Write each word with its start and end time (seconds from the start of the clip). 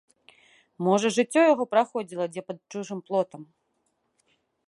Можа, 0.87 1.11
жыццё 1.17 1.41
яго 1.53 1.63
праходзіла 1.73 2.25
дзе 2.33 2.41
пад 2.49 2.57
чужым 2.77 2.99
плотам! 3.09 3.41